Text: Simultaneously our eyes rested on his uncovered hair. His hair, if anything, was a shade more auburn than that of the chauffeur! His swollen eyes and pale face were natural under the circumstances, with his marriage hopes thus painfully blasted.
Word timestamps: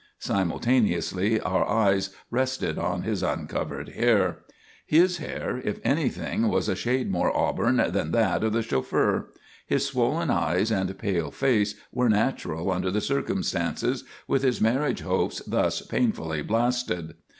Simultaneously 0.17 1.39
our 1.41 1.63
eyes 1.69 2.09
rested 2.31 2.79
on 2.79 3.03
his 3.03 3.21
uncovered 3.21 3.89
hair. 3.89 4.39
His 4.83 5.17
hair, 5.17 5.61
if 5.63 5.77
anything, 5.83 6.47
was 6.47 6.67
a 6.67 6.75
shade 6.75 7.11
more 7.11 7.31
auburn 7.37 7.77
than 7.91 8.09
that 8.09 8.43
of 8.43 8.51
the 8.51 8.63
chauffeur! 8.63 9.29
His 9.67 9.85
swollen 9.85 10.31
eyes 10.31 10.71
and 10.71 10.97
pale 10.97 11.29
face 11.29 11.75
were 11.91 12.09
natural 12.09 12.71
under 12.71 12.89
the 12.89 12.99
circumstances, 12.99 14.03
with 14.27 14.41
his 14.41 14.59
marriage 14.59 15.01
hopes 15.01 15.39
thus 15.45 15.83
painfully 15.83 16.41
blasted. 16.41 17.13